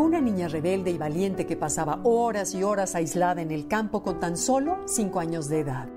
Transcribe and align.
Una 0.00 0.18
niña 0.18 0.48
rebelde 0.48 0.90
y 0.90 0.96
valiente 0.96 1.46
que 1.46 1.58
pasaba 1.58 2.00
horas 2.04 2.54
y 2.54 2.62
horas 2.62 2.94
aislada 2.94 3.42
en 3.42 3.50
el 3.50 3.68
campo 3.68 4.02
con 4.02 4.18
tan 4.18 4.38
solo 4.38 4.78
cinco 4.86 5.20
años 5.20 5.50
de 5.50 5.60
edad. 5.60 5.90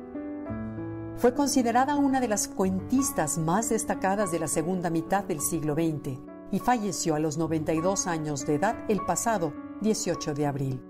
Fue 1.15 1.33
considerada 1.33 1.95
una 1.95 2.19
de 2.19 2.27
las 2.27 2.49
cuentistas 2.49 3.37
más 3.37 3.69
destacadas 3.69 4.29
de 4.33 4.39
la 4.39 4.49
segunda 4.49 4.89
mitad 4.89 5.23
del 5.23 5.39
siglo 5.39 5.73
XX 5.73 6.19
y 6.51 6.59
falleció 6.59 7.15
a 7.15 7.19
los 7.19 7.37
92 7.37 8.07
años 8.07 8.45
de 8.45 8.55
edad 8.55 8.75
el 8.89 8.99
pasado 9.05 9.53
18 9.79 10.33
de 10.33 10.47
abril. 10.47 10.83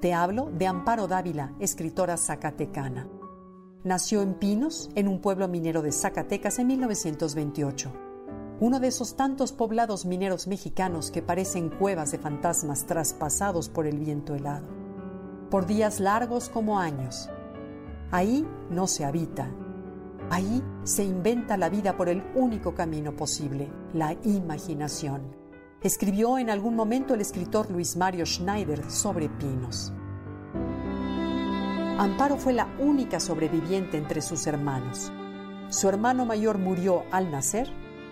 Te 0.00 0.12
hablo 0.12 0.50
de 0.50 0.66
Amparo 0.66 1.06
Dávila, 1.06 1.54
escritora 1.60 2.16
zacatecana. 2.16 3.06
Nació 3.84 4.22
en 4.22 4.34
Pinos, 4.34 4.90
en 4.96 5.06
un 5.06 5.20
pueblo 5.20 5.46
minero 5.46 5.80
de 5.80 5.92
Zacatecas 5.92 6.58
en 6.58 6.66
1928 6.66 8.09
uno 8.60 8.78
de 8.78 8.88
esos 8.88 9.16
tantos 9.16 9.52
poblados 9.52 10.04
mineros 10.04 10.46
mexicanos 10.46 11.10
que 11.10 11.22
parecen 11.22 11.70
cuevas 11.70 12.12
de 12.12 12.18
fantasmas 12.18 12.84
traspasados 12.84 13.70
por 13.70 13.86
el 13.86 13.98
viento 13.98 14.34
helado, 14.34 14.68
por 15.50 15.64
días 15.64 15.98
largos 15.98 16.50
como 16.50 16.78
años. 16.78 17.30
Ahí 18.10 18.46
no 18.68 18.86
se 18.86 19.06
habita, 19.06 19.48
ahí 20.28 20.62
se 20.84 21.04
inventa 21.04 21.56
la 21.56 21.70
vida 21.70 21.96
por 21.96 22.10
el 22.10 22.22
único 22.34 22.74
camino 22.74 23.16
posible, 23.16 23.72
la 23.94 24.14
imaginación. 24.24 25.22
Escribió 25.80 26.36
en 26.36 26.50
algún 26.50 26.76
momento 26.76 27.14
el 27.14 27.22
escritor 27.22 27.70
Luis 27.70 27.96
Mario 27.96 28.26
Schneider 28.26 28.90
sobre 28.90 29.30
pinos. 29.30 29.90
Amparo 31.96 32.36
fue 32.36 32.52
la 32.52 32.68
única 32.78 33.20
sobreviviente 33.20 33.96
entre 33.96 34.20
sus 34.20 34.46
hermanos. 34.46 35.10
Su 35.70 35.88
hermano 35.88 36.26
mayor 36.26 36.58
murió 36.58 37.04
al 37.10 37.30
nacer 37.30 37.70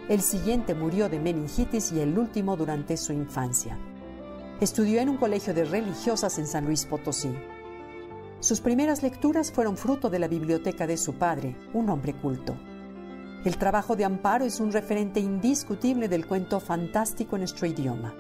el 0.08 0.22
siguiente 0.22 0.74
murió 0.74 1.10
de 1.10 1.20
meningitis 1.20 1.92
y 1.92 2.00
el 2.00 2.18
último 2.18 2.56
durante 2.56 2.96
su 2.96 3.12
infancia. 3.12 3.76
Estudió 4.58 5.00
en 5.00 5.10
un 5.10 5.18
colegio 5.18 5.52
de 5.52 5.66
religiosas 5.66 6.38
en 6.38 6.46
San 6.46 6.64
Luis 6.64 6.86
Potosí. 6.86 7.30
Sus 8.40 8.60
primeras 8.60 9.02
lecturas 9.02 9.52
fueron 9.52 9.76
fruto 9.76 10.08
de 10.08 10.18
la 10.18 10.26
biblioteca 10.26 10.86
de 10.86 10.96
su 10.96 11.14
padre, 11.14 11.56
un 11.74 11.90
hombre 11.90 12.14
culto. 12.14 12.56
El 13.44 13.58
trabajo 13.58 13.96
de 13.96 14.04
Amparo 14.04 14.46
es 14.46 14.60
un 14.60 14.72
referente 14.72 15.20
indiscutible 15.20 16.08
del 16.08 16.26
cuento 16.26 16.58
fantástico 16.58 17.36
en 17.36 17.42
nuestro 17.42 17.66
idioma. 17.66 18.14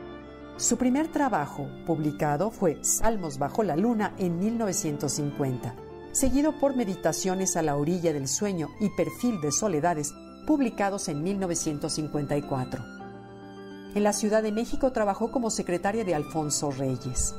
Su 0.58 0.76
primer 0.76 1.08
trabajo, 1.08 1.68
publicado, 1.86 2.50
fue 2.50 2.78
Salmos 2.82 3.38
bajo 3.38 3.62
la 3.62 3.76
luna 3.76 4.12
en 4.18 4.38
1950, 4.38 5.74
seguido 6.12 6.58
por 6.60 6.76
Meditaciones 6.76 7.56
a 7.56 7.62
la 7.62 7.76
orilla 7.76 8.12
del 8.12 8.28
sueño 8.28 8.68
y 8.78 8.90
Perfil 8.90 9.40
de 9.40 9.52
soledades 9.52 10.12
publicados 10.48 11.10
en 11.10 11.22
1954. 11.22 12.82
En 13.94 14.02
la 14.02 14.14
Ciudad 14.14 14.42
de 14.42 14.50
México 14.50 14.92
trabajó 14.92 15.30
como 15.30 15.50
secretaria 15.50 16.04
de 16.04 16.14
Alfonso 16.14 16.70
Reyes. 16.70 17.34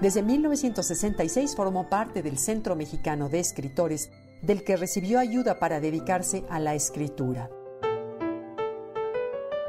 Desde 0.00 0.22
1966 0.22 1.54
formó 1.54 1.90
parte 1.90 2.22
del 2.22 2.38
Centro 2.38 2.74
Mexicano 2.74 3.28
de 3.28 3.40
Escritores, 3.40 4.10
del 4.40 4.64
que 4.64 4.78
recibió 4.78 5.18
ayuda 5.18 5.58
para 5.58 5.80
dedicarse 5.80 6.46
a 6.48 6.58
la 6.58 6.74
escritura. 6.74 7.50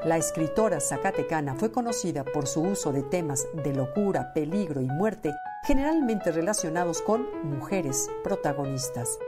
La 0.06 0.16
escritora 0.16 0.80
zacatecana 0.80 1.56
fue 1.56 1.74
conocida 1.74 2.24
por 2.24 2.48
su 2.48 2.62
uso 2.62 2.94
de 2.94 3.04
temas 3.04 3.48
de 3.66 3.74
locura, 3.74 4.32
peligro 4.34 4.80
y 4.80 4.88
muerte, 4.88 5.34
generalmente 5.66 6.32
relacionados 6.32 7.02
con 7.02 7.26
mujeres 7.44 8.10
protagonistas. 8.24 9.20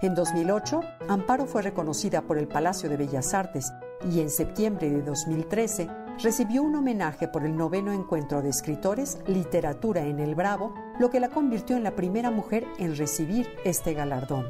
En 0.00 0.14
2008, 0.14 0.80
Amparo 1.08 1.46
fue 1.46 1.60
reconocida 1.60 2.22
por 2.22 2.38
el 2.38 2.46
Palacio 2.46 2.88
de 2.88 2.96
Bellas 2.96 3.34
Artes 3.34 3.72
y 4.08 4.20
en 4.20 4.30
septiembre 4.30 4.88
de 4.90 5.02
2013 5.02 5.88
recibió 6.22 6.62
un 6.62 6.76
homenaje 6.76 7.26
por 7.26 7.44
el 7.44 7.56
noveno 7.56 7.92
encuentro 7.92 8.40
de 8.40 8.48
escritores 8.48 9.18
Literatura 9.26 10.02
en 10.02 10.20
el 10.20 10.36
Bravo, 10.36 10.72
lo 11.00 11.10
que 11.10 11.18
la 11.18 11.30
convirtió 11.30 11.76
en 11.76 11.82
la 11.82 11.96
primera 11.96 12.30
mujer 12.30 12.64
en 12.78 12.96
recibir 12.96 13.48
este 13.64 13.92
galardón. 13.92 14.48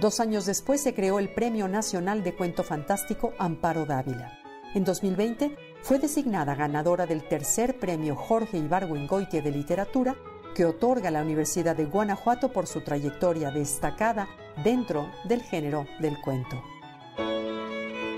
Dos 0.00 0.18
años 0.18 0.46
después 0.46 0.80
se 0.80 0.94
creó 0.94 1.20
el 1.20 1.32
Premio 1.32 1.68
Nacional 1.68 2.24
de 2.24 2.34
Cuento 2.34 2.64
Fantástico 2.64 3.34
Amparo 3.38 3.86
Dávila. 3.86 4.32
En 4.74 4.82
2020 4.82 5.56
fue 5.82 6.00
designada 6.00 6.56
ganadora 6.56 7.06
del 7.06 7.28
tercer 7.28 7.78
premio 7.78 8.16
Jorge 8.16 8.58
Ibargüengoitia 8.58 9.42
de 9.42 9.52
Literatura 9.52 10.16
que 10.56 10.64
otorga 10.64 11.12
la 11.12 11.22
Universidad 11.22 11.76
de 11.76 11.84
Guanajuato 11.84 12.52
por 12.52 12.66
su 12.66 12.80
trayectoria 12.80 13.52
destacada 13.52 14.26
dentro 14.64 15.10
del 15.24 15.42
género 15.42 15.86
del 16.00 16.20
cuento. 16.20 16.62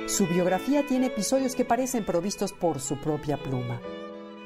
Su 0.06 0.26
biografía 0.26 0.86
tiene 0.86 1.06
episodios 1.06 1.54
que 1.54 1.64
parecen 1.64 2.04
provistos 2.04 2.52
por 2.52 2.80
su 2.80 2.98
propia 2.98 3.36
pluma. 3.36 3.80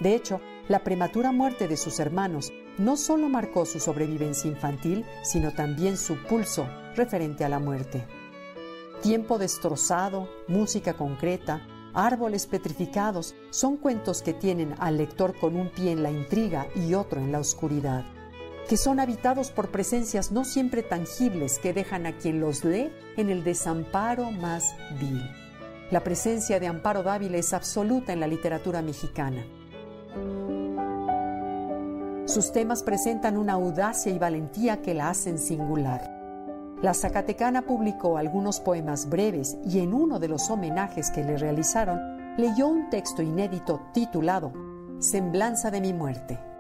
De 0.00 0.14
hecho, 0.14 0.40
la 0.68 0.82
prematura 0.82 1.30
muerte 1.32 1.68
de 1.68 1.76
sus 1.76 2.00
hermanos 2.00 2.52
no 2.78 2.96
solo 2.96 3.28
marcó 3.28 3.64
su 3.66 3.78
sobrevivencia 3.78 4.50
infantil, 4.50 5.04
sino 5.22 5.52
también 5.52 5.96
su 5.96 6.16
pulso 6.24 6.66
referente 6.96 7.44
a 7.44 7.48
la 7.48 7.58
muerte. 7.58 8.04
Tiempo 9.02 9.38
destrozado, 9.38 10.28
música 10.48 10.94
concreta, 10.94 11.66
árboles 11.94 12.46
petrificados 12.46 13.34
son 13.50 13.76
cuentos 13.76 14.22
que 14.22 14.32
tienen 14.32 14.74
al 14.78 14.96
lector 14.96 15.38
con 15.38 15.56
un 15.56 15.68
pie 15.70 15.92
en 15.92 16.02
la 16.02 16.10
intriga 16.10 16.66
y 16.74 16.94
otro 16.94 17.20
en 17.20 17.32
la 17.32 17.38
oscuridad, 17.38 18.04
que 18.68 18.76
son 18.76 19.00
habitados 19.00 19.50
por 19.50 19.70
presencias 19.70 20.32
no 20.32 20.44
siempre 20.44 20.82
tangibles 20.82 21.58
que 21.58 21.72
dejan 21.72 22.06
a 22.06 22.16
quien 22.16 22.40
los 22.40 22.64
lee 22.64 22.90
en 23.16 23.28
el 23.28 23.44
desamparo 23.44 24.30
más 24.30 24.64
vil. 25.00 25.22
La 25.90 26.00
presencia 26.00 26.58
de 26.58 26.68
Amparo 26.68 27.02
Dávila 27.02 27.36
es 27.36 27.52
absoluta 27.52 28.12
en 28.12 28.20
la 28.20 28.26
literatura 28.26 28.80
mexicana. 28.80 29.44
Sus 32.24 32.52
temas 32.52 32.82
presentan 32.82 33.36
una 33.36 33.54
audacia 33.54 34.10
y 34.10 34.18
valentía 34.18 34.80
que 34.80 34.94
la 34.94 35.10
hacen 35.10 35.38
singular. 35.38 36.22
La 36.80 36.94
Zacatecana 36.94 37.62
publicó 37.62 38.16
algunos 38.16 38.58
poemas 38.58 39.08
breves 39.08 39.58
y 39.66 39.80
en 39.80 39.92
uno 39.92 40.18
de 40.18 40.28
los 40.28 40.48
homenajes 40.48 41.10
que 41.10 41.22
le 41.22 41.36
realizaron 41.36 42.36
leyó 42.38 42.68
un 42.68 42.88
texto 42.88 43.20
inédito 43.22 43.82
titulado 43.92 44.52
Semblanza 44.98 45.70
de 45.70 45.80
mi 45.80 45.92
muerte. 45.92 46.51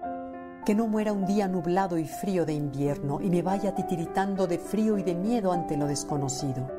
Que 0.64 0.76
no 0.76 0.86
muera 0.86 1.12
un 1.12 1.26
día 1.26 1.48
nublado 1.48 1.98
y 1.98 2.06
frío 2.06 2.46
de 2.46 2.52
invierno 2.52 3.20
y 3.20 3.30
me 3.30 3.42
vaya 3.42 3.74
titiritando 3.74 4.46
de 4.46 4.58
frío 4.58 4.96
y 4.96 5.02
de 5.02 5.16
miedo 5.16 5.50
ante 5.50 5.76
lo 5.76 5.88
desconocido. 5.88 6.70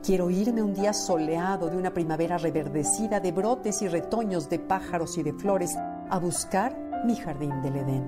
Quiero 0.00 0.30
irme 0.30 0.62
un 0.62 0.74
día 0.74 0.92
soleado 0.92 1.68
de 1.68 1.76
una 1.76 1.92
primavera 1.92 2.38
reverdecida 2.38 3.18
de 3.18 3.32
brotes 3.32 3.82
y 3.82 3.88
retoños 3.88 4.48
de 4.48 4.60
pájaros 4.60 5.18
y 5.18 5.24
de 5.24 5.32
flores 5.32 5.76
a 6.08 6.20
buscar 6.20 6.78
mi 7.04 7.16
jardín 7.16 7.60
del 7.62 7.74
Edén. 7.74 8.06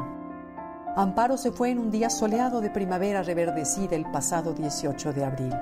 Amparo 0.95 1.37
se 1.37 1.51
fue 1.51 1.71
en 1.71 1.81
un 1.81 1.91
día 1.91 2.11
soleado 2.11 2.61
de 2.61 2.71
primavera 2.71 3.25
reverdecida 3.25 3.97
el 3.97 4.09
pasado 4.13 4.53
18 4.53 5.13
de 5.13 5.25
abril. 5.25 5.55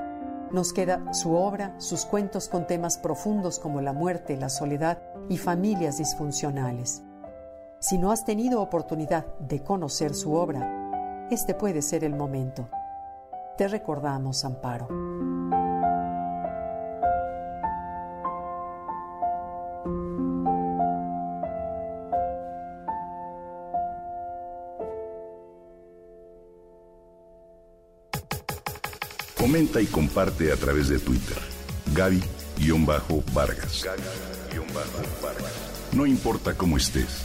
Nos 0.52 0.74
queda 0.74 1.14
su 1.14 1.34
obra, 1.34 1.74
sus 1.78 2.04
cuentos 2.04 2.48
con 2.48 2.66
temas 2.66 2.98
profundos 2.98 3.58
como 3.58 3.80
la 3.80 3.94
muerte, 3.94 4.36
la 4.36 4.50
soledad 4.50 4.98
y 5.30 5.38
familias 5.38 5.96
disfuncionales. 5.96 7.05
Si 7.78 7.98
no 7.98 8.10
has 8.10 8.24
tenido 8.24 8.62
oportunidad 8.62 9.26
de 9.38 9.62
conocer 9.62 10.14
su 10.14 10.32
obra, 10.32 11.28
este 11.30 11.54
puede 11.54 11.82
ser 11.82 12.04
el 12.04 12.14
momento. 12.14 12.68
Te 13.58 13.68
recordamos, 13.68 14.44
Amparo. 14.44 14.88
Comenta 29.38 29.80
y 29.80 29.86
comparte 29.86 30.50
a 30.50 30.56
través 30.56 30.88
de 30.88 30.98
Twitter. 30.98 31.36
Gaby-Vargas. 31.94 33.84
Gaby-Vargas. 33.84 35.66
No 35.92 36.04
importa 36.04 36.54
cómo 36.54 36.76
estés, 36.76 37.24